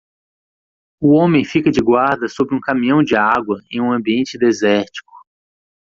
O 0.99 1.11
homem 1.15 1.45
fica 1.45 1.69
de 1.69 1.79
guarda 1.79 2.27
sobre 2.27 2.55
um 2.55 2.59
caminhão 2.59 3.03
de 3.03 3.15
água 3.15 3.61
em 3.71 3.79
um 3.79 3.91
ambiente 3.93 4.35
desértico 4.35 5.11